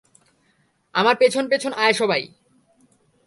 [0.95, 2.21] আমার পেছন পেছন আয় সবাই।